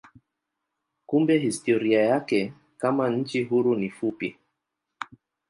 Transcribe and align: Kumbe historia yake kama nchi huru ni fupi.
Kumbe 1.05 1.37
historia 1.39 2.01
yake 2.03 2.53
kama 2.77 3.09
nchi 3.09 3.43
huru 3.43 3.75
ni 3.75 3.89
fupi. 3.89 4.37